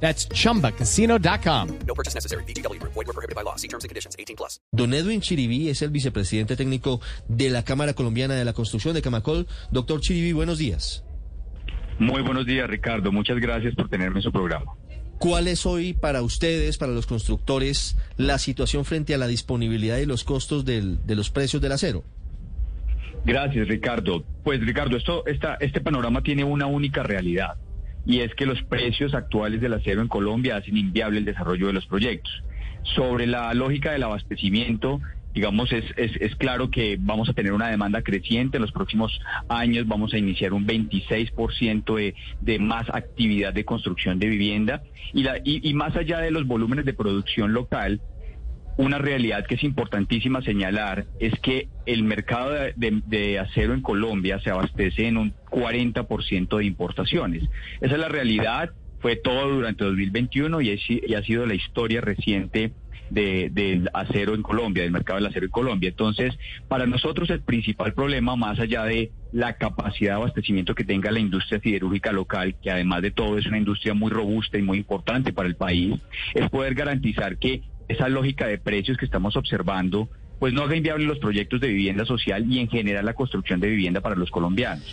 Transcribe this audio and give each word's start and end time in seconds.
That's 0.00 0.28
chumbacasino.com. 0.28 1.68
No 1.86 1.94
purchase 1.94 2.14
necessary. 2.14 2.44
BGW. 2.44 2.78
Void 2.82 3.06
were 3.06 3.12
prohibited 3.14 3.34
by 3.34 3.42
law. 3.42 3.56
See 3.56 3.68
terms 3.68 3.84
and 3.84 3.88
conditions. 3.90 4.14
18 4.18 4.36
plus. 4.36 4.60
Don 4.72 4.92
Edwin 4.94 5.20
Chiribí 5.20 5.68
es 5.68 5.82
el 5.82 5.90
vicepresidente 5.90 6.54
técnico 6.56 7.00
de 7.28 7.50
la 7.50 7.64
Cámara 7.64 7.94
Colombiana 7.94 8.34
de 8.34 8.44
la 8.44 8.52
Construcción 8.52 8.94
de 8.94 9.02
Camacol. 9.02 9.46
Doctor 9.70 10.00
Chiribí, 10.00 10.32
buenos 10.32 10.58
días. 10.58 11.02
Muy 11.98 12.20
buenos 12.22 12.44
días, 12.44 12.68
Ricardo. 12.68 13.10
Muchas 13.10 13.38
gracias 13.38 13.74
por 13.74 13.88
tenerme 13.88 14.18
en 14.18 14.22
su 14.22 14.30
programa. 14.30 14.72
¿Cuál 15.18 15.48
es 15.48 15.64
hoy 15.64 15.94
para 15.94 16.20
ustedes, 16.20 16.76
para 16.76 16.92
los 16.92 17.06
constructores, 17.06 17.96
la 18.18 18.36
situación 18.38 18.84
frente 18.84 19.14
a 19.14 19.18
la 19.18 19.26
disponibilidad 19.26 19.96
y 19.96 20.04
los 20.04 20.24
costos 20.24 20.66
del- 20.66 20.98
de 21.06 21.14
los 21.16 21.30
precios 21.30 21.62
del 21.62 21.72
acero? 21.72 22.04
Gracias, 23.24 23.66
Ricardo. 23.66 24.22
Pues, 24.44 24.60
Ricardo, 24.60 24.96
esto, 24.98 25.26
esta, 25.26 25.54
este 25.54 25.80
panorama 25.80 26.22
tiene 26.22 26.44
una 26.44 26.66
única 26.66 27.02
realidad 27.02 27.56
y 28.06 28.20
es 28.20 28.34
que 28.34 28.46
los 28.46 28.62
precios 28.62 29.14
actuales 29.14 29.60
del 29.60 29.74
acero 29.74 30.00
en 30.00 30.08
Colombia 30.08 30.56
hacen 30.56 30.76
inviable 30.76 31.18
el 31.18 31.24
desarrollo 31.24 31.66
de 31.66 31.72
los 31.72 31.86
proyectos. 31.86 32.32
Sobre 32.94 33.26
la 33.26 33.52
lógica 33.52 33.92
del 33.92 34.04
abastecimiento, 34.04 35.00
digamos, 35.34 35.72
es, 35.72 35.84
es, 35.96 36.12
es 36.20 36.36
claro 36.36 36.70
que 36.70 36.96
vamos 36.98 37.28
a 37.28 37.32
tener 37.32 37.52
una 37.52 37.68
demanda 37.68 38.02
creciente. 38.02 38.58
En 38.58 38.62
los 38.62 38.72
próximos 38.72 39.20
años 39.48 39.88
vamos 39.88 40.14
a 40.14 40.18
iniciar 40.18 40.52
un 40.52 40.66
26% 40.66 41.96
de, 41.96 42.14
de 42.40 42.58
más 42.60 42.88
actividad 42.88 43.52
de 43.52 43.64
construcción 43.64 44.20
de 44.20 44.28
vivienda 44.28 44.82
y, 45.12 45.24
la, 45.24 45.38
y, 45.38 45.68
y 45.68 45.74
más 45.74 45.96
allá 45.96 46.20
de 46.20 46.30
los 46.30 46.46
volúmenes 46.46 46.84
de 46.84 46.94
producción 46.94 47.52
local, 47.52 48.00
una 48.76 48.98
realidad 48.98 49.46
que 49.46 49.54
es 49.54 49.64
importantísima 49.64 50.42
señalar 50.42 51.06
es 51.18 51.32
que 51.40 51.68
el 51.86 52.02
mercado 52.04 52.50
de, 52.76 53.38
acero 53.38 53.72
en 53.74 53.80
Colombia 53.80 54.38
se 54.40 54.50
abastece 54.50 55.06
en 55.06 55.16
un 55.16 55.34
40% 55.50 56.58
de 56.58 56.64
importaciones. 56.64 57.42
Esa 57.80 57.94
es 57.94 58.00
la 58.00 58.08
realidad, 58.08 58.70
fue 59.00 59.16
todo 59.16 59.48
durante 59.54 59.84
2021 59.84 60.60
y, 60.60 60.70
es- 60.70 60.82
y 60.90 61.14
ha 61.14 61.22
sido 61.22 61.46
la 61.46 61.54
historia 61.54 62.00
reciente 62.00 62.72
de- 63.08 63.50
del 63.52 63.88
acero 63.94 64.34
en 64.34 64.42
Colombia, 64.42 64.82
del 64.82 64.90
mercado 64.92 65.18
del 65.20 65.26
acero 65.28 65.46
en 65.46 65.52
Colombia. 65.52 65.88
Entonces, 65.90 66.34
para 66.68 66.86
nosotros 66.86 67.30
el 67.30 67.40
principal 67.42 67.94
problema, 67.94 68.34
más 68.36 68.58
allá 68.58 68.84
de 68.84 69.12
la 69.32 69.54
capacidad 69.54 70.12
de 70.12 70.16
abastecimiento 70.16 70.74
que 70.74 70.82
tenga 70.84 71.10
la 71.12 71.20
industria 71.20 71.60
siderúrgica 71.60 72.10
local, 72.10 72.56
que 72.60 72.70
además 72.70 73.02
de 73.02 73.10
todo 73.12 73.38
es 73.38 73.46
una 73.46 73.58
industria 73.58 73.94
muy 73.94 74.10
robusta 74.10 74.58
y 74.58 74.62
muy 74.62 74.78
importante 74.78 75.32
para 75.32 75.48
el 75.48 75.54
país, 75.56 75.94
es 76.34 76.48
poder 76.50 76.74
garantizar 76.74 77.38
que 77.38 77.62
esa 77.88 78.08
lógica 78.08 78.46
de 78.46 78.58
precios 78.58 78.96
que 78.96 79.04
estamos 79.04 79.36
observando, 79.36 80.08
pues 80.38 80.52
no 80.52 80.62
haga 80.62 80.76
inviable 80.76 81.06
los 81.06 81.18
proyectos 81.18 81.60
de 81.60 81.68
vivienda 81.68 82.04
social 82.04 82.50
y 82.50 82.60
en 82.60 82.68
general 82.68 83.04
la 83.04 83.14
construcción 83.14 83.60
de 83.60 83.68
vivienda 83.68 84.00
para 84.00 84.16
los 84.16 84.30
colombianos. 84.30 84.84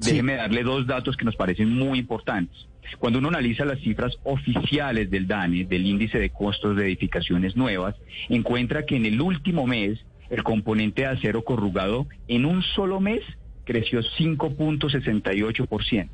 Sí. 0.00 0.12
Déjeme 0.12 0.36
darle 0.36 0.62
dos 0.62 0.86
datos 0.86 1.16
que 1.16 1.24
nos 1.24 1.36
parecen 1.36 1.74
muy 1.74 1.98
importantes. 1.98 2.66
Cuando 2.98 3.18
uno 3.18 3.28
analiza 3.28 3.64
las 3.64 3.80
cifras 3.80 4.18
oficiales 4.24 5.10
del 5.10 5.26
DANE, 5.26 5.64
del 5.64 5.86
índice 5.86 6.18
de 6.18 6.30
costos 6.30 6.76
de 6.76 6.86
edificaciones 6.86 7.56
nuevas, 7.56 7.94
encuentra 8.28 8.84
que 8.84 8.96
en 8.96 9.06
el 9.06 9.20
último 9.20 9.66
mes 9.66 10.00
el 10.30 10.42
componente 10.42 11.02
de 11.02 11.08
acero 11.08 11.44
corrugado 11.44 12.06
en 12.28 12.46
un 12.46 12.62
solo 12.62 13.00
mes 13.00 13.22
creció 13.64 14.00
5.68%. 14.00 16.08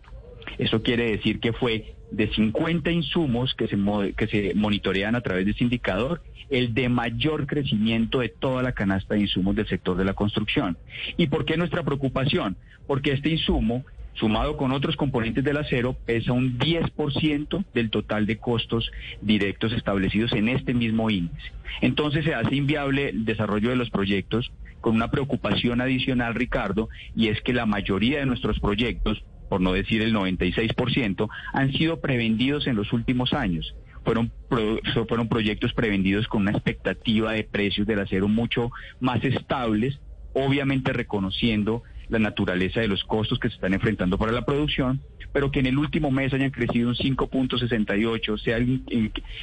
Eso 0.58 0.82
quiere 0.82 1.10
decir 1.10 1.40
que 1.40 1.52
fue 1.52 1.96
de 2.10 2.32
50 2.32 2.90
insumos 2.90 3.54
que 3.54 3.66
se, 3.66 3.76
que 4.16 4.26
se 4.26 4.54
monitorean 4.54 5.14
a 5.16 5.20
través 5.20 5.44
de 5.44 5.52
ese 5.52 5.64
indicador, 5.64 6.22
el 6.50 6.74
de 6.74 6.88
mayor 6.88 7.46
crecimiento 7.46 8.20
de 8.20 8.28
toda 8.28 8.62
la 8.62 8.72
canasta 8.72 9.14
de 9.14 9.20
insumos 9.22 9.56
del 9.56 9.66
sector 9.66 9.96
de 9.96 10.04
la 10.04 10.14
construcción. 10.14 10.76
¿Y 11.16 11.26
por 11.26 11.44
qué 11.44 11.56
nuestra 11.56 11.82
preocupación? 11.82 12.56
Porque 12.86 13.12
este 13.12 13.30
insumo, 13.30 13.84
sumado 14.14 14.56
con 14.56 14.72
otros 14.72 14.96
componentes 14.96 15.42
del 15.42 15.56
acero, 15.56 15.94
pesa 16.06 16.32
un 16.32 16.58
10% 16.58 17.64
del 17.74 17.90
total 17.90 18.26
de 18.26 18.38
costos 18.38 18.90
directos 19.20 19.72
establecidos 19.72 20.32
en 20.32 20.48
este 20.48 20.72
mismo 20.72 21.10
índice. 21.10 21.50
Entonces 21.80 22.24
se 22.24 22.34
hace 22.34 22.54
inviable 22.54 23.10
el 23.10 23.24
desarrollo 23.24 23.70
de 23.70 23.76
los 23.76 23.90
proyectos 23.90 24.52
con 24.80 24.94
una 24.94 25.10
preocupación 25.10 25.80
adicional, 25.80 26.34
Ricardo, 26.34 26.88
y 27.16 27.28
es 27.28 27.40
que 27.40 27.52
la 27.52 27.66
mayoría 27.66 28.20
de 28.20 28.26
nuestros 28.26 28.60
proyectos 28.60 29.24
por 29.48 29.60
no 29.60 29.72
decir 29.72 30.02
el 30.02 30.14
96%, 30.14 31.28
han 31.52 31.72
sido 31.72 32.00
prevendidos 32.00 32.66
en 32.66 32.76
los 32.76 32.92
últimos 32.92 33.32
años. 33.32 33.74
Fueron, 34.04 34.30
pro- 34.48 34.78
fueron 35.08 35.28
proyectos 35.28 35.72
prevendidos 35.72 36.28
con 36.28 36.42
una 36.42 36.52
expectativa 36.52 37.32
de 37.32 37.44
precios 37.44 37.86
del 37.86 38.00
acero 38.00 38.28
mucho 38.28 38.70
más 39.00 39.22
estables, 39.24 39.98
obviamente 40.32 40.92
reconociendo 40.92 41.82
la 42.08 42.18
naturaleza 42.20 42.80
de 42.80 42.88
los 42.88 43.02
costos 43.04 43.38
que 43.40 43.48
se 43.48 43.54
están 43.56 43.74
enfrentando 43.74 44.16
para 44.16 44.30
la 44.32 44.42
producción, 44.44 45.00
pero 45.36 45.50
que 45.50 45.60
en 45.60 45.66
el 45.66 45.76
último 45.76 46.10
mes 46.10 46.32
hayan 46.32 46.48
crecido 46.50 46.88
un 46.88 46.94
5.68, 46.94 48.38
sea 48.42 48.56
el, 48.56 48.80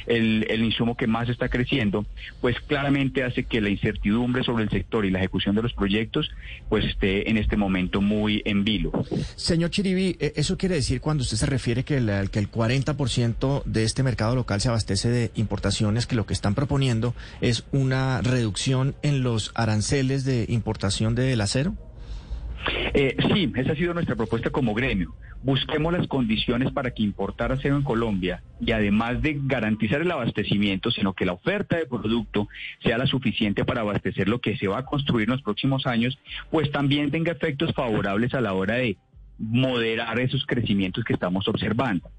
el- 0.08 0.44
el 0.50 0.64
insumo 0.64 0.96
que 0.96 1.06
más 1.06 1.28
está 1.28 1.48
creciendo, 1.48 2.04
pues 2.40 2.56
claramente 2.66 3.22
hace 3.22 3.44
que 3.44 3.60
la 3.60 3.68
incertidumbre 3.68 4.42
sobre 4.42 4.64
el 4.64 4.70
sector 4.70 5.04
y 5.06 5.12
la 5.12 5.20
ejecución 5.20 5.54
de 5.54 5.62
los 5.62 5.72
proyectos 5.72 6.28
pues 6.68 6.84
esté 6.84 7.30
en 7.30 7.36
este 7.36 7.56
momento 7.56 8.00
muy 8.00 8.42
en 8.44 8.64
vilo. 8.64 8.90
Señor 9.36 9.70
Chiribi, 9.70 10.16
eh, 10.18 10.32
¿eso 10.34 10.58
quiere 10.58 10.74
decir 10.74 11.00
cuando 11.00 11.22
usted 11.22 11.36
se 11.36 11.46
refiere 11.46 11.84
que, 11.84 12.00
la- 12.00 12.26
que 12.26 12.40
el 12.40 12.50
40% 12.50 13.62
de 13.64 13.84
este 13.84 14.02
mercado 14.02 14.34
local 14.34 14.60
se 14.60 14.70
abastece 14.70 15.08
de 15.10 15.30
importaciones, 15.36 16.08
que 16.08 16.16
lo 16.16 16.26
que 16.26 16.32
están 16.34 16.56
proponiendo 16.56 17.14
es 17.40 17.66
una 17.70 18.20
reducción 18.20 18.96
en 19.02 19.22
los 19.22 19.52
aranceles 19.54 20.24
de 20.24 20.46
importación 20.48 21.14
del 21.14 21.40
acero? 21.40 21.76
Eh, 22.94 23.16
sí, 23.32 23.52
esa 23.56 23.72
ha 23.72 23.76
sido 23.76 23.94
nuestra 23.94 24.16
propuesta 24.16 24.50
como 24.50 24.74
gremio. 24.74 25.14
Busquemos 25.42 25.92
las 25.92 26.06
condiciones 26.06 26.72
para 26.72 26.92
que 26.92 27.02
importar 27.02 27.52
acero 27.52 27.76
en 27.76 27.82
Colombia 27.82 28.42
y 28.60 28.72
además 28.72 29.20
de 29.20 29.38
garantizar 29.42 30.00
el 30.00 30.10
abastecimiento, 30.10 30.90
sino 30.90 31.12
que 31.12 31.26
la 31.26 31.32
oferta 31.32 31.76
de 31.76 31.86
producto 31.86 32.48
sea 32.82 32.98
la 32.98 33.06
suficiente 33.06 33.64
para 33.64 33.82
abastecer 33.82 34.28
lo 34.28 34.40
que 34.40 34.56
se 34.56 34.68
va 34.68 34.78
a 34.78 34.84
construir 34.86 35.28
en 35.28 35.32
los 35.32 35.42
próximos 35.42 35.86
años, 35.86 36.18
pues 36.50 36.70
también 36.70 37.10
tenga 37.10 37.32
efectos 37.32 37.72
favorables 37.74 38.32
a 38.34 38.40
la 38.40 38.54
hora 38.54 38.76
de 38.76 38.96
moderar 39.38 40.18
esos 40.20 40.46
crecimientos 40.46 41.04
que 41.04 41.12
estamos 41.12 41.48
observando. 41.48 42.10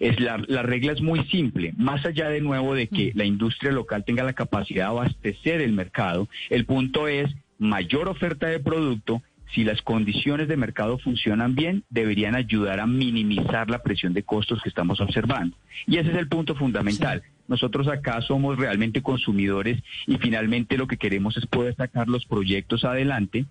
Es 0.00 0.18
la, 0.18 0.42
la 0.48 0.62
regla 0.62 0.92
es 0.92 1.02
muy 1.02 1.22
simple. 1.26 1.74
Más 1.76 2.04
allá 2.06 2.30
de 2.30 2.40
nuevo 2.40 2.74
de 2.74 2.88
que 2.88 3.12
la 3.14 3.24
industria 3.24 3.72
local 3.72 4.04
tenga 4.04 4.24
la 4.24 4.32
capacidad 4.32 4.86
de 4.86 4.90
abastecer 4.90 5.60
el 5.60 5.72
mercado, 5.72 6.28
el 6.48 6.64
punto 6.64 7.06
es 7.08 7.30
mayor 7.58 8.08
oferta 8.08 8.48
de 8.48 8.60
producto. 8.60 9.22
Si 9.54 9.64
las 9.64 9.82
condiciones 9.82 10.48
de 10.48 10.56
mercado 10.56 10.98
funcionan 10.98 11.54
bien, 11.54 11.84
deberían 11.90 12.34
ayudar 12.34 12.80
a 12.80 12.86
minimizar 12.86 13.68
la 13.68 13.82
presión 13.82 14.14
de 14.14 14.22
costos 14.22 14.62
que 14.62 14.68
estamos 14.68 15.00
observando. 15.00 15.56
Y 15.86 15.98
ese 15.98 16.10
es 16.10 16.16
el 16.16 16.28
punto 16.28 16.54
fundamental. 16.54 17.22
Nosotros 17.48 17.86
acá 17.88 18.20
somos 18.22 18.58
realmente 18.58 19.02
consumidores 19.02 19.82
y 20.06 20.16
finalmente 20.16 20.78
lo 20.78 20.86
que 20.86 20.96
queremos 20.96 21.36
es 21.36 21.46
poder 21.46 21.74
sacar 21.76 22.08
los 22.08 22.24
proyectos 22.24 22.84
adelante 22.84 23.44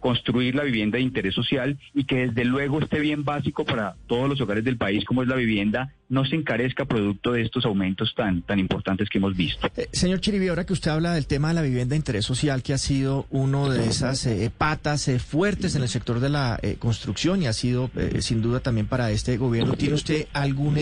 construir 0.00 0.54
la 0.54 0.62
vivienda 0.62 0.98
de 0.98 1.02
interés 1.02 1.34
social 1.34 1.78
y 1.94 2.04
que 2.04 2.28
desde 2.28 2.44
luego 2.44 2.80
este 2.80 3.00
bien 3.00 3.24
básico 3.24 3.64
para 3.64 3.96
todos 4.06 4.28
los 4.28 4.40
hogares 4.40 4.64
del 4.64 4.76
país 4.76 5.04
como 5.04 5.22
es 5.22 5.28
la 5.28 5.36
vivienda 5.36 5.92
no 6.08 6.24
se 6.24 6.36
encarezca 6.36 6.86
producto 6.86 7.32
de 7.32 7.42
estos 7.42 7.66
aumentos 7.66 8.14
tan 8.16 8.40
tan 8.42 8.58
importantes 8.58 9.10
que 9.10 9.18
hemos 9.18 9.36
visto. 9.36 9.68
Eh, 9.76 9.88
señor 9.92 10.20
Chiribi, 10.20 10.48
ahora 10.48 10.64
que 10.64 10.72
usted 10.72 10.90
habla 10.90 11.12
del 11.12 11.26
tema 11.26 11.48
de 11.48 11.54
la 11.54 11.62
vivienda 11.62 11.90
de 11.90 11.96
interés 11.96 12.24
social, 12.24 12.62
que 12.62 12.72
ha 12.72 12.78
sido 12.78 13.26
uno 13.30 13.68
de 13.68 13.86
esas 13.86 14.24
eh, 14.26 14.50
patas 14.56 15.08
eh, 15.08 15.18
fuertes 15.18 15.74
en 15.74 15.82
el 15.82 15.88
sector 15.88 16.20
de 16.20 16.28
la 16.28 16.58
eh, 16.62 16.76
construcción 16.78 17.42
y 17.42 17.46
ha 17.46 17.52
sido 17.52 17.90
eh, 17.96 18.22
sin 18.22 18.40
duda 18.40 18.60
también 18.60 18.86
para 18.86 19.10
este 19.10 19.36
gobierno, 19.36 19.74
¿tiene 19.74 19.94
usted 19.94 20.26
algún 20.32 20.76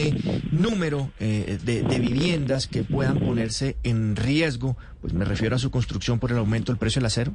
número 0.51 1.11
de, 1.19 1.59
de 1.59 1.99
viviendas 1.99 2.67
que 2.67 2.83
puedan 2.83 3.19
ponerse 3.19 3.77
en 3.83 4.17
riesgo? 4.17 4.77
Pues 5.01 5.13
me 5.13 5.25
refiero 5.25 5.57
a 5.57 5.59
su 5.59 5.71
construcción 5.71 6.19
por 6.19 6.33
el 6.33 6.39
aumento 6.39 6.73
del 6.73 6.79
precio 6.79 7.01
del 7.01 7.07
acero. 7.07 7.35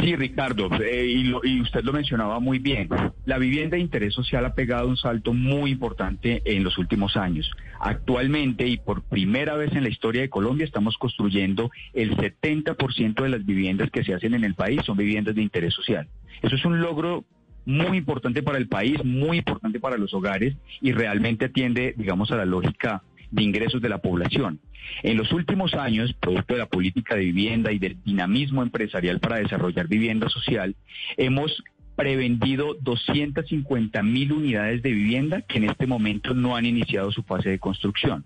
Sí, 0.00 0.16
Ricardo, 0.16 0.68
eh, 0.82 1.06
y, 1.06 1.24
lo- 1.24 1.42
y 1.44 1.60
usted 1.60 1.84
lo 1.84 1.92
mencionaba 1.92 2.40
muy 2.40 2.58
bien. 2.58 2.88
La 3.24 3.38
vivienda 3.38 3.76
de 3.76 3.82
interés 3.82 4.14
social 4.14 4.44
ha 4.44 4.54
pegado 4.54 4.88
un 4.88 4.96
salto 4.96 5.32
muy 5.32 5.70
importante 5.70 6.42
en 6.44 6.64
los 6.64 6.76
últimos 6.78 7.16
años. 7.16 7.48
Actualmente 7.78 8.66
y 8.66 8.78
por 8.78 9.02
primera 9.02 9.54
vez 9.56 9.72
en 9.74 9.82
la 9.84 9.88
historia 9.90 10.22
de 10.22 10.28
Colombia 10.30 10.64
estamos 10.64 10.96
construyendo 10.98 11.70
el 11.92 12.16
70% 12.16 13.22
de 13.22 13.28
las 13.28 13.44
viviendas 13.46 13.90
que 13.90 14.02
se 14.02 14.14
hacen 14.14 14.34
en 14.34 14.44
el 14.44 14.54
país 14.54 14.80
son 14.84 14.96
viviendas 14.96 15.34
de 15.34 15.42
interés 15.42 15.74
social. 15.74 16.08
Eso 16.42 16.56
es 16.56 16.64
un 16.64 16.80
logro 16.80 17.24
muy 17.64 17.96
importante 17.98 18.42
para 18.42 18.58
el 18.58 18.66
país, 18.66 19.04
muy 19.04 19.38
importante 19.38 19.78
para 19.78 19.96
los 19.96 20.12
hogares 20.14 20.56
y 20.80 20.90
realmente 20.92 21.44
atiende, 21.44 21.94
digamos, 21.96 22.32
a 22.32 22.36
la 22.36 22.44
lógica 22.44 23.02
de 23.32 23.42
ingresos 23.42 23.82
de 23.82 23.88
la 23.88 23.98
población. 23.98 24.60
En 25.02 25.16
los 25.16 25.32
últimos 25.32 25.74
años, 25.74 26.12
producto 26.12 26.54
de 26.54 26.60
la 26.60 26.66
política 26.66 27.16
de 27.16 27.22
vivienda 27.22 27.72
y 27.72 27.78
del 27.78 27.96
dinamismo 28.04 28.62
empresarial 28.62 29.18
para 29.18 29.36
desarrollar 29.36 29.88
vivienda 29.88 30.28
social, 30.28 30.76
hemos 31.16 31.64
prevendido 31.96 32.76
250 32.80 34.02
mil 34.02 34.32
unidades 34.32 34.82
de 34.82 34.92
vivienda 34.92 35.42
que 35.42 35.58
en 35.58 35.64
este 35.64 35.86
momento 35.86 36.34
no 36.34 36.56
han 36.56 36.66
iniciado 36.66 37.10
su 37.10 37.22
fase 37.22 37.50
de 37.50 37.58
construcción. 37.58 38.24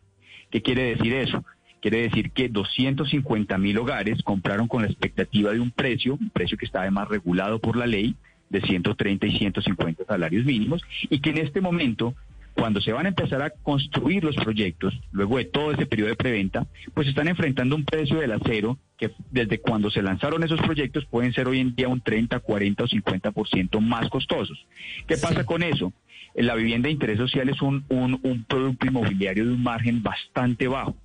¿Qué 0.51 0.61
quiere 0.61 0.95
decir 0.97 1.13
eso? 1.15 1.45
Quiere 1.81 2.03
decir 2.03 2.33
que 2.33 2.49
250 2.49 3.59
mil 3.59 3.79
hogares 3.79 4.23
compraron 4.23 4.67
con 4.67 4.83
la 4.83 4.89
expectativa 4.89 5.53
de 5.53 5.61
un 5.61 5.71
precio, 5.71 6.15
un 6.15 6.31
precio 6.31 6.59
que 6.59 6.67
está 6.67 6.81
además 6.83 7.09
regulado 7.09 7.61
por 7.61 7.77
la 7.77 7.87
ley, 7.87 8.17
de 8.49 8.61
130 8.61 9.27
y 9.27 9.39
150 9.39 10.05
salarios 10.05 10.45
mínimos, 10.45 10.83
y 11.11 11.21
que 11.21 11.31
en 11.31 11.39
este 11.39 11.61
momento 11.61 12.15
cuando 12.57 12.81
se 12.81 12.93
van 12.93 13.07
a 13.07 13.11
empezar 13.11 13.43
a 13.43 13.51
construir 13.51 14.25
los 14.25 14.35
proyectos, 14.35 14.99
luego 15.13 15.37
de 15.37 15.45
todo 15.45 15.73
ese 15.73 15.87
periodo 15.87 16.09
de 16.09 16.17
preventa, 16.17 16.67
pues 16.95 17.07
están 17.07 17.29
enfrentando 17.29 17.77
un 17.77 17.85
precio 17.85 18.19
del 18.19 18.33
acero 18.33 18.79
que 18.97 19.13
desde 19.31 19.61
cuando 19.61 19.91
se 19.91 20.03
lanzaron 20.03 20.43
esos 20.43 20.61
proyectos 20.63 21.05
pueden 21.05 21.35
ser 21.35 21.49
hoy 21.49 21.61
en 21.61 21.77
día 21.77 21.89
un 21.89 22.01
30, 22.01 22.41
40 22.41 22.85
o 22.85 22.87
50% 22.87 23.81
más 23.81 24.09
costosos. 24.09 24.67
¿Qué 25.07 25.19
pasa 25.19 25.45
con 25.45 25.63
eso? 25.63 25.93
La 26.35 26.55
vivienda 26.55 26.87
de 26.87 26.93
interés 26.93 27.19
social 27.19 27.49
es 27.49 27.61
un, 27.61 27.85
un, 27.89 28.19
un 28.23 28.45
producto 28.45 28.87
inmobiliario 28.87 29.45
de 29.45 29.53
un 29.53 29.63
margen 29.63 30.03
bastante 30.03 30.67
bajo 30.67 30.97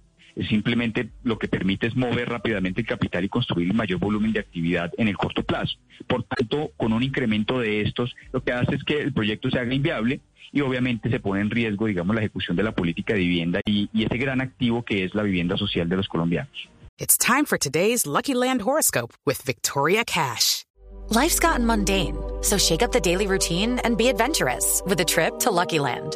simplemente 0.49 1.09
lo 1.23 1.37
que 1.37 1.47
permite 1.47 1.87
es 1.87 1.95
mover 1.95 2.29
rápidamente 2.29 2.81
el 2.81 2.87
capital 2.87 3.23
y 3.23 3.29
construir 3.29 3.71
un 3.71 3.77
mayor 3.77 3.99
volumen 3.99 4.33
de 4.33 4.39
actividad 4.39 4.91
en 4.97 5.07
el 5.07 5.17
corto 5.17 5.43
plazo. 5.43 5.77
Por 6.07 6.23
tanto, 6.23 6.71
con 6.77 6.93
un 6.93 7.03
incremento 7.03 7.59
de 7.59 7.81
estos, 7.81 8.15
lo 8.31 8.43
que 8.43 8.51
hace 8.51 8.75
es 8.75 8.83
que 8.83 8.99
el 9.01 9.13
proyecto 9.13 9.49
se 9.49 9.59
haga 9.59 9.73
inviable 9.73 10.21
y 10.51 10.61
obviamente 10.61 11.09
se 11.09 11.19
pone 11.19 11.41
en 11.41 11.49
riesgo, 11.49 11.87
digamos, 11.87 12.15
la 12.15 12.21
ejecución 12.21 12.57
de 12.57 12.63
la 12.63 12.73
política 12.73 13.13
de 13.13 13.19
vivienda 13.19 13.61
y, 13.65 13.89
y 13.93 14.03
ese 14.05 14.17
gran 14.17 14.41
activo 14.41 14.83
que 14.83 15.03
es 15.03 15.15
la 15.15 15.23
vivienda 15.23 15.57
social 15.57 15.87
de 15.87 15.97
los 15.97 16.07
colombianos. 16.07 16.69
It's 16.97 17.17
time 17.17 17.45
for 17.45 17.57
today's 17.57 18.05
Lucky 18.05 18.33
Land 18.33 18.61
horoscope 18.61 19.13
with 19.25 19.41
Victoria 19.41 20.03
Cash. 20.05 20.65
Life's 21.09 21.39
gotten 21.39 21.65
mundane, 21.65 22.15
so 22.41 22.57
shake 22.57 22.83
up 22.83 22.91
the 22.91 23.01
daily 23.01 23.27
routine 23.27 23.79
and 23.83 23.97
be 23.97 24.07
adventurous 24.07 24.81
with 24.85 24.99
a 24.99 25.05
trip 25.05 25.39
to 25.39 25.51
Lucky 25.51 25.79
Land. 25.79 26.15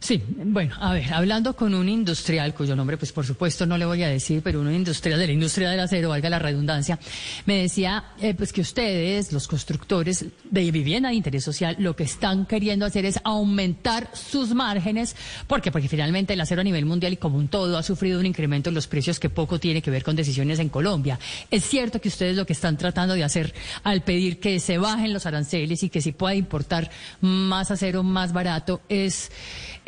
Sí, 0.00 0.22
bueno, 0.26 0.74
a 0.80 0.94
ver, 0.94 1.12
hablando 1.12 1.54
con 1.54 1.74
un 1.74 1.86
industrial, 1.86 2.54
cuyo 2.54 2.74
nombre 2.74 2.96
pues 2.96 3.12
por 3.12 3.26
supuesto 3.26 3.66
no 3.66 3.76
le 3.76 3.84
voy 3.84 4.02
a 4.02 4.08
decir, 4.08 4.40
pero 4.42 4.62
un 4.62 4.72
industrial 4.72 5.18
de 5.18 5.26
la 5.26 5.32
industria 5.34 5.68
del 5.68 5.78
acero, 5.78 6.08
valga 6.08 6.30
la 6.30 6.38
redundancia, 6.38 6.98
me 7.44 7.60
decía 7.60 8.04
eh, 8.18 8.32
pues 8.32 8.50
que 8.50 8.62
ustedes, 8.62 9.30
los 9.30 9.46
constructores 9.46 10.24
de 10.50 10.70
vivienda 10.70 11.10
de 11.10 11.16
interés 11.16 11.44
social, 11.44 11.76
lo 11.78 11.94
que 11.94 12.04
están 12.04 12.46
queriendo 12.46 12.86
hacer 12.86 13.04
es 13.04 13.20
aumentar 13.24 14.08
sus 14.14 14.54
márgenes, 14.54 15.14
porque 15.46 15.70
porque 15.70 15.86
finalmente 15.86 16.32
el 16.32 16.40
acero 16.40 16.62
a 16.62 16.64
nivel 16.64 16.86
mundial 16.86 17.12
y 17.12 17.16
como 17.18 17.36
un 17.36 17.48
todo 17.48 17.76
ha 17.76 17.82
sufrido 17.82 18.20
un 18.20 18.26
incremento 18.26 18.70
en 18.70 18.76
los 18.76 18.86
precios 18.86 19.20
que 19.20 19.28
poco 19.28 19.60
tiene 19.60 19.82
que 19.82 19.90
ver 19.90 20.02
con 20.02 20.16
decisiones 20.16 20.60
en 20.60 20.70
Colombia. 20.70 21.18
Es 21.50 21.64
cierto 21.64 22.00
que 22.00 22.08
ustedes 22.08 22.36
lo 22.36 22.46
que 22.46 22.54
están 22.54 22.78
tratando 22.78 23.12
de 23.12 23.22
hacer 23.22 23.52
al 23.84 24.02
pedir 24.02 24.40
que 24.40 24.60
se 24.60 24.78
bajen 24.78 25.12
los 25.12 25.26
aranceles 25.26 25.82
y 25.82 25.90
que 25.90 26.00
se 26.00 26.14
pueda 26.14 26.34
importar 26.34 26.90
más 27.20 27.70
acero 27.70 28.02
más 28.02 28.32
barato 28.32 28.80
es 28.88 29.30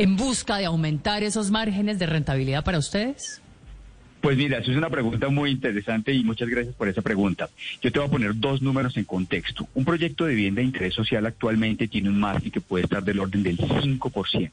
en 0.03 0.17
busca 0.17 0.57
de 0.57 0.65
aumentar 0.65 1.23
esos 1.23 1.53
márgenes 1.53 1.97
de 2.01 2.07
rentabilidad 2.07 2.65
para 2.65 2.79
ustedes? 2.79 3.41
Pues 4.21 4.37
mira, 4.37 4.59
eso 4.59 4.73
es 4.73 4.77
una 4.77 4.91
pregunta 4.91 5.29
muy 5.29 5.53
interesante 5.53 6.13
y 6.13 6.25
muchas 6.25 6.49
gracias 6.49 6.75
por 6.75 6.89
esa 6.89 7.03
pregunta. 7.03 7.49
Yo 7.81 7.93
te 7.93 8.01
voy 8.01 8.09
a 8.09 8.11
poner 8.11 8.33
dos 8.35 8.63
números 8.63 8.97
en 8.97 9.05
contexto. 9.05 9.69
Un 9.75 9.85
proyecto 9.85 10.25
de 10.25 10.35
vivienda 10.35 10.61
de 10.61 10.67
interés 10.67 10.95
social 10.95 11.25
actualmente 11.25 11.87
tiene 11.87 12.09
un 12.09 12.19
margen 12.19 12.51
que 12.51 12.61
puede 12.61 12.83
estar 12.83 13.05
del 13.05 13.21
orden 13.21 13.45
del 13.45 13.57
5%. 13.57 14.51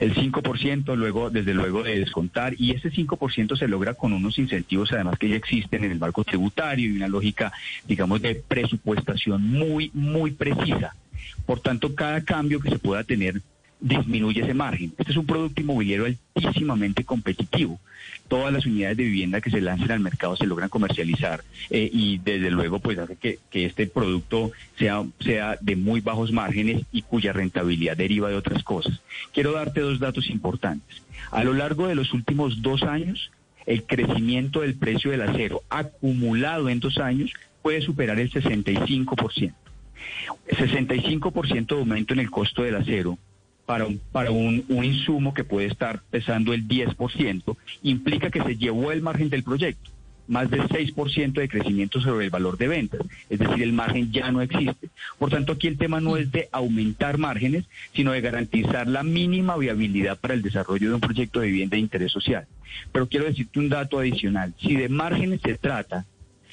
El 0.00 0.14
5% 0.14 0.96
luego, 0.96 1.30
desde 1.30 1.54
luego, 1.54 1.82
de 1.82 1.98
descontar 2.00 2.54
y 2.58 2.72
ese 2.72 2.90
5% 2.90 3.58
se 3.58 3.68
logra 3.68 3.94
con 3.94 4.12
unos 4.12 4.38
incentivos 4.38 4.92
además 4.92 5.18
que 5.18 5.30
ya 5.30 5.36
existen 5.36 5.84
en 5.84 5.92
el 5.92 5.98
marco 5.98 6.24
tributario 6.24 6.90
y 6.90 6.96
una 6.96 7.08
lógica, 7.08 7.54
digamos, 7.86 8.20
de 8.20 8.34
presupuestación 8.34 9.50
muy, 9.50 9.90
muy 9.94 10.32
precisa. 10.32 10.94
Por 11.46 11.60
tanto, 11.60 11.94
cada 11.94 12.22
cambio 12.22 12.60
que 12.60 12.68
se 12.68 12.78
pueda 12.78 13.02
tener 13.02 13.40
disminuye 13.80 14.42
ese 14.42 14.54
margen. 14.54 14.92
Este 14.98 15.12
es 15.12 15.18
un 15.18 15.26
producto 15.26 15.60
inmobiliario 15.60 16.06
altísimamente 16.34 17.04
competitivo. 17.04 17.80
Todas 18.28 18.52
las 18.52 18.66
unidades 18.66 18.96
de 18.96 19.04
vivienda 19.04 19.40
que 19.40 19.50
se 19.50 19.60
lancen 19.60 19.90
al 19.90 20.00
mercado 20.00 20.36
se 20.36 20.46
logran 20.46 20.68
comercializar 20.68 21.42
eh, 21.70 21.88
y 21.92 22.18
desde 22.18 22.50
luego 22.50 22.78
pues 22.78 22.98
hace 22.98 23.16
que, 23.16 23.38
este 23.52 23.86
producto 23.86 24.52
sea, 24.78 25.04
sea 25.20 25.56
de 25.60 25.76
muy 25.76 26.00
bajos 26.00 26.32
márgenes 26.32 26.82
y 26.92 27.02
cuya 27.02 27.32
rentabilidad 27.32 27.96
deriva 27.96 28.28
de 28.28 28.36
otras 28.36 28.62
cosas. 28.62 29.00
Quiero 29.32 29.52
darte 29.52 29.80
dos 29.80 29.98
datos 29.98 30.28
importantes. 30.30 31.02
A 31.30 31.44
lo 31.44 31.54
largo 31.54 31.86
de 31.86 31.94
los 31.94 32.12
últimos 32.12 32.62
dos 32.62 32.82
años, 32.82 33.30
el 33.66 33.84
crecimiento 33.84 34.60
del 34.60 34.74
precio 34.74 35.10
del 35.10 35.22
acero 35.22 35.62
acumulado 35.68 36.68
en 36.68 36.80
dos 36.80 36.98
años 36.98 37.32
puede 37.62 37.82
superar 37.82 38.18
el 38.18 38.30
65%. 38.30 39.52
65% 40.48 41.66
de 41.66 41.74
aumento 41.74 42.14
en 42.14 42.20
el 42.20 42.30
costo 42.30 42.62
del 42.62 42.76
acero 42.76 43.18
para, 43.68 43.84
un, 43.84 44.00
para 44.12 44.30
un, 44.30 44.64
un, 44.70 44.82
insumo 44.82 45.34
que 45.34 45.44
puede 45.44 45.66
estar 45.66 46.00
pesando 46.10 46.54
el 46.54 46.66
10%, 46.66 47.54
implica 47.82 48.30
que 48.30 48.42
se 48.42 48.56
llevó 48.56 48.92
el 48.92 49.02
margen 49.02 49.28
del 49.28 49.42
proyecto, 49.42 49.90
más 50.26 50.48
del 50.48 50.62
6% 50.62 51.32
de 51.32 51.50
crecimiento 51.50 52.00
sobre 52.00 52.24
el 52.24 52.30
valor 52.30 52.56
de 52.56 52.66
ventas, 52.66 53.02
es 53.28 53.38
decir, 53.38 53.62
el 53.62 53.74
margen 53.74 54.10
ya 54.10 54.32
no 54.32 54.40
existe. 54.40 54.88
Por 55.18 55.28
tanto, 55.28 55.52
aquí 55.52 55.66
el 55.66 55.76
tema 55.76 56.00
no 56.00 56.16
es 56.16 56.32
de 56.32 56.48
aumentar 56.50 57.18
márgenes, 57.18 57.66
sino 57.92 58.12
de 58.12 58.22
garantizar 58.22 58.86
la 58.86 59.02
mínima 59.02 59.58
viabilidad 59.58 60.18
para 60.18 60.32
el 60.32 60.40
desarrollo 60.40 60.88
de 60.88 60.94
un 60.94 61.02
proyecto 61.02 61.40
de 61.40 61.48
vivienda 61.48 61.74
de 61.74 61.82
interés 61.82 62.10
social. 62.10 62.46
Pero 62.90 63.06
quiero 63.06 63.26
decirte 63.26 63.58
un 63.58 63.68
dato 63.68 63.98
adicional, 63.98 64.54
si 64.62 64.76
de 64.76 64.88
márgenes 64.88 65.42
se 65.42 65.58
trata, 65.58 66.06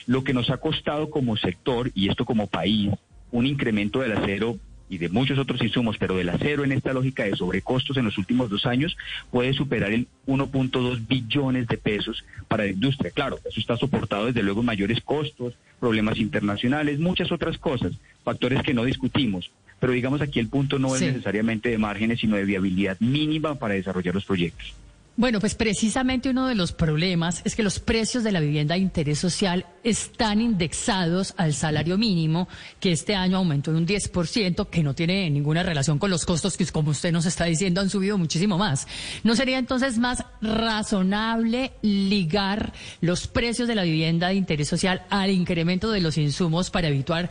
lo 0.06 0.26
que 0.26 0.34
nos 0.34 0.50
ha 0.50 0.58
costado 0.58 1.10
como 1.10 1.38
sector 1.38 1.92
y 1.96 2.10
esto 2.10 2.26
como 2.26 2.48
país, 2.48 2.92
un 3.32 3.46
incremento 3.46 4.02
del 4.02 4.12
acero 4.12 4.58
y 4.90 4.98
de 4.98 5.10
muchos 5.10 5.40
otros 5.40 5.62
insumos, 5.62 5.98
pero 5.98 6.16
del 6.16 6.30
acero 6.30 6.64
en 6.64 6.72
esta 6.72 6.94
lógica 6.94 7.24
de 7.24 7.36
sobrecostos 7.36 7.98
en 7.98 8.06
los 8.06 8.18
últimos 8.18 8.50
dos 8.50 8.66
años 8.66 8.98
puede 9.32 9.54
superar 9.54 9.92
el 9.92 10.08
1.2 10.28 11.08
billones 11.08 11.68
de 11.68 11.78
pesos 11.78 12.24
para 12.48 12.66
la 12.66 12.72
industria. 12.72 13.12
Claro, 13.12 13.40
eso 13.46 13.60
está 13.60 13.78
soportado 13.78 14.28
desde 14.28 14.44
luego 14.44 14.60
en 14.60 14.68
mayores 14.68 15.02
costos, 15.02 15.56
problemas 15.80 16.18
internacionales, 16.18 17.00
muchas 17.00 17.32
otras 17.32 17.58
cosas, 17.58 17.94
factores 18.24 18.62
que 18.62 18.74
no 18.74 18.84
discutimos. 18.84 19.52
Pero 19.80 19.94
digamos 19.94 20.22
aquí 20.22 20.40
el 20.40 20.48
punto 20.48 20.80
no 20.80 20.90
sí. 20.90 21.06
es 21.06 21.14
necesariamente 21.14 21.70
de 21.70 21.78
márgenes, 21.78 22.20
sino 22.20 22.38
de 22.38 22.46
viabilidad 22.46 22.98
mínima 23.00 23.56
para 23.56 23.74
desarrollar 23.74 24.16
los 24.16 24.26
proyectos. 24.26 24.74
Bueno, 25.18 25.40
pues 25.40 25.56
precisamente 25.56 26.30
uno 26.30 26.48
de 26.48 26.56
los 26.56 26.74
problemas 26.74 27.42
es 27.46 27.56
que 27.56 27.64
los 27.64 27.80
precios 27.80 28.26
de 28.26 28.34
la 28.34 28.42
vivienda 28.42 28.76
de 28.76 28.82
interés 28.82 29.18
social 29.18 29.66
están 29.82 30.42
indexados 30.42 31.34
al 31.38 31.54
salario 31.54 31.98
mínimo, 31.98 32.50
que 32.82 32.92
este 32.92 33.16
año 33.16 33.38
aumentó 33.38 33.72
en 33.72 33.78
un 33.78 33.88
10%, 33.88 34.70
que 34.70 34.84
no 34.84 34.94
tiene 34.94 35.30
ninguna 35.30 35.64
relación 35.64 36.00
con 36.00 36.10
los 36.10 36.26
costos 36.26 36.58
que, 36.58 36.66
como 36.66 36.92
usted 36.92 37.14
nos 37.14 37.26
está 37.26 37.46
diciendo, 37.46 37.80
han 37.80 37.90
subido 37.90 38.18
muchísimo 38.18 38.58
más. 38.58 38.90
¿No 39.24 39.38
sería 39.38 39.58
entonces 39.58 39.98
más 40.00 40.26
razonable 40.42 41.72
ligar 41.82 42.74
los 43.00 43.28
precios 43.28 43.70
de 43.70 43.76
la 43.76 43.84
vivienda 43.84 44.28
de 44.28 44.36
interés 44.36 44.68
social 44.68 45.04
al 45.10 45.32
incremento 45.32 45.92
de 45.92 46.02
los 46.02 46.18
insumos 46.18 46.70
para 46.72 46.90
evitar 46.90 47.30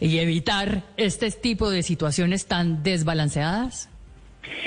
y 0.00 0.16
evitar 0.20 0.84
este 0.96 1.30
tipo 1.32 1.68
de 1.68 1.82
situaciones 1.82 2.46
tan 2.46 2.82
desbalanceadas? 2.82 3.90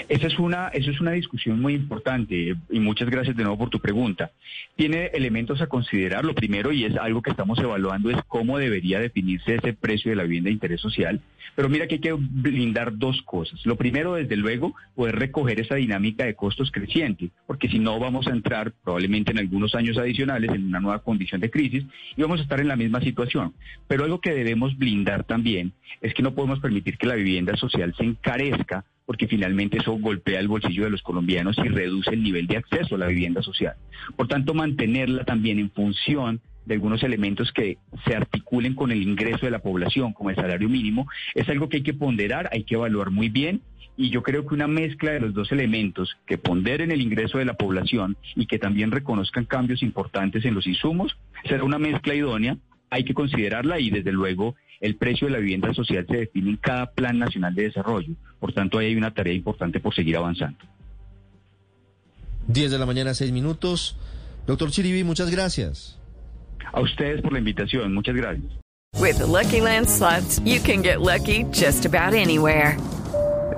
Esa 0.07 0.27
es 0.27 0.39
una, 0.39 0.69
eso 0.69 0.91
es 0.91 0.99
una 0.99 1.11
discusión 1.11 1.61
muy 1.61 1.73
importante 1.73 2.55
y 2.69 2.79
muchas 2.79 3.09
gracias 3.09 3.35
de 3.35 3.43
nuevo 3.43 3.57
por 3.57 3.69
tu 3.69 3.79
pregunta. 3.79 4.31
Tiene 4.75 5.07
elementos 5.13 5.61
a 5.61 5.67
considerar. 5.67 6.25
Lo 6.25 6.35
primero, 6.35 6.71
y 6.71 6.85
es 6.85 6.95
algo 6.95 7.21
que 7.21 7.31
estamos 7.31 7.59
evaluando, 7.59 8.09
es 8.09 8.17
cómo 8.27 8.57
debería 8.57 8.99
definirse 8.99 9.55
ese 9.55 9.73
precio 9.73 10.11
de 10.11 10.15
la 10.15 10.23
vivienda 10.23 10.47
de 10.47 10.53
interés 10.53 10.81
social. 10.81 11.21
Pero 11.55 11.69
mira 11.69 11.87
que 11.87 11.95
hay 11.95 12.01
que 12.01 12.13
blindar 12.13 12.97
dos 12.97 13.21
cosas. 13.23 13.65
Lo 13.65 13.75
primero, 13.75 14.13
desde 14.13 14.37
luego, 14.37 14.75
poder 14.95 15.17
recoger 15.17 15.59
esa 15.59 15.75
dinámica 15.75 16.25
de 16.25 16.35
costos 16.35 16.71
creciente, 16.71 17.31
porque 17.47 17.67
si 17.67 17.79
no 17.79 17.99
vamos 17.99 18.27
a 18.27 18.31
entrar 18.31 18.71
probablemente 18.83 19.31
en 19.31 19.39
algunos 19.39 19.75
años 19.75 19.97
adicionales 19.97 20.51
en 20.51 20.65
una 20.67 20.79
nueva 20.79 21.03
condición 21.03 21.41
de 21.41 21.49
crisis 21.49 21.83
y 22.15 22.21
vamos 22.21 22.39
a 22.39 22.43
estar 22.43 22.59
en 22.59 22.67
la 22.67 22.75
misma 22.75 23.01
situación. 23.01 23.53
Pero 23.87 24.05
algo 24.05 24.21
que 24.21 24.33
debemos 24.33 24.77
blindar 24.77 25.23
también 25.23 25.73
es 26.01 26.13
que 26.13 26.23
no 26.23 26.33
podemos 26.33 26.59
permitir 26.59 26.97
que 26.97 27.07
la 27.07 27.15
vivienda 27.15 27.55
social 27.57 27.93
se 27.97 28.03
encarezca 28.03 28.85
porque 29.09 29.25
finalmente 29.25 29.79
eso 29.79 29.93
golpea 29.93 30.39
el 30.39 30.47
bolsillo 30.47 30.83
de 30.83 30.91
los 30.91 31.01
colombianos 31.01 31.57
y 31.57 31.67
reduce 31.67 32.11
el 32.11 32.21
nivel 32.21 32.45
de 32.45 32.57
acceso 32.57 32.93
a 32.93 32.99
la 32.99 33.07
vivienda 33.07 33.41
social. 33.41 33.73
Por 34.15 34.27
tanto, 34.27 34.53
mantenerla 34.53 35.23
también 35.23 35.57
en 35.57 35.71
función 35.71 36.41
de 36.67 36.75
algunos 36.75 37.01
elementos 37.01 37.51
que 37.51 37.79
se 38.05 38.15
articulen 38.15 38.75
con 38.75 38.91
el 38.91 39.01
ingreso 39.01 39.47
de 39.47 39.51
la 39.51 39.63
población, 39.63 40.13
como 40.13 40.29
el 40.29 40.35
salario 40.35 40.69
mínimo, 40.69 41.07
es 41.33 41.49
algo 41.49 41.69
que 41.69 41.77
hay 41.77 41.83
que 41.83 41.95
ponderar, 41.95 42.51
hay 42.51 42.65
que 42.65 42.75
evaluar 42.75 43.09
muy 43.09 43.29
bien 43.29 43.63
y 43.97 44.11
yo 44.11 44.21
creo 44.21 44.45
que 44.45 44.53
una 44.53 44.67
mezcla 44.67 45.09
de 45.09 45.21
los 45.21 45.33
dos 45.33 45.51
elementos, 45.51 46.15
que 46.27 46.37
ponderen 46.37 46.91
el 46.91 47.01
ingreso 47.01 47.39
de 47.39 47.45
la 47.45 47.55
población 47.55 48.15
y 48.35 48.45
que 48.45 48.59
también 48.59 48.91
reconozcan 48.91 49.45
cambios 49.45 49.81
importantes 49.81 50.45
en 50.45 50.53
los 50.53 50.67
insumos, 50.67 51.17
será 51.45 51.63
una 51.63 51.79
mezcla 51.79 52.13
idónea, 52.13 52.57
hay 52.91 53.03
que 53.05 53.15
considerarla 53.15 53.79
y 53.79 53.89
desde 53.89 54.11
luego 54.11 54.55
el 54.79 54.95
precio 54.95 55.27
de 55.27 55.33
la 55.33 55.39
vivienda 55.39 55.73
social 55.73 56.05
se 56.07 56.17
define 56.17 56.51
en 56.51 56.57
cada 56.57 56.91
plan 56.91 57.19
nacional 57.19 57.53
de 57.53 57.63
desarrollo. 57.63 58.13
Por 58.39 58.53
tanto, 58.53 58.77
ahí 58.77 58.87
hay 58.87 58.95
una 58.95 59.13
tarea 59.13 59.33
importante 59.33 59.79
por 59.79 59.93
seguir 59.93 60.17
avanzando. 60.17 60.59
10 62.47 62.71
de 62.71 62.79
la 62.79 62.85
mañana, 62.85 63.13
6 63.13 63.31
minutos. 63.31 63.97
Doctor 64.47 64.71
Chiribi, 64.71 65.03
muchas 65.03 65.29
gracias. 65.29 65.99
A 66.71 66.81
ustedes 66.81 67.21
por 67.21 67.33
la 67.33 67.39
invitación, 67.39 67.93
muchas 67.93 68.15
gracias. 68.15 68.51
With 68.97 69.17
the 69.17 69.27
Lucky 69.27 69.61
Land 69.61 69.87
slots, 69.87 70.39
you 70.43 70.59
can 70.59 70.81
get 70.81 71.01
lucky 71.01 71.45
just 71.51 71.85
about 71.85 72.13
anywhere. 72.13 72.77